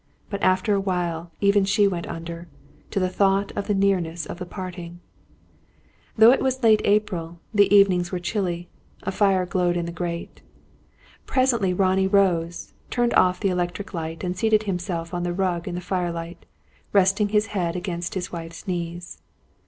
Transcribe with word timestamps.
But 0.31 0.41
after 0.41 0.73
a 0.73 0.79
while 0.79 1.29
even 1.41 1.63
she 1.63 1.87
went 1.87 2.07
under, 2.09 2.47
to 2.89 2.99
the 2.99 3.07
thought 3.07 3.51
of 3.55 3.67
the 3.67 3.75
nearness 3.75 4.25
of 4.25 4.39
the 4.39 4.47
parting. 4.47 4.99
Though 6.17 6.31
it 6.31 6.41
was 6.41 6.63
late 6.63 6.81
in 6.81 6.87
April, 6.91 7.39
the 7.53 7.71
evenings 7.71 8.11
were 8.11 8.17
chilly; 8.17 8.67
a 9.03 9.11
fire 9.11 9.45
glowed 9.45 9.77
in 9.77 9.85
the 9.85 9.91
grate. 9.91 10.41
Presently 11.27 11.71
Ronnie 11.71 12.07
rose, 12.07 12.73
turned 12.89 13.13
off 13.13 13.39
the 13.39 13.49
electric 13.49 13.93
light, 13.93 14.23
and 14.23 14.35
seated 14.35 14.63
himself 14.63 15.13
on 15.13 15.21
the 15.21 15.33
rug 15.33 15.67
in 15.67 15.75
the 15.75 15.81
firelight, 15.81 16.47
resting 16.93 17.29
his 17.29 17.45
head 17.53 17.75
against 17.75 18.15
his 18.15 18.31
wife's 18.31 18.67
knees. 18.67 19.19